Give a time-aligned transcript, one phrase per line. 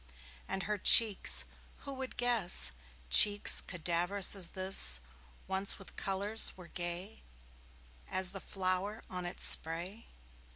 [0.47, 1.45] And her cheeks
[1.81, 2.71] who would guess
[3.11, 4.99] Cheeks cadaverous as this
[5.45, 7.21] Once with colours were gay
[8.09, 10.07] As the flower on its spray?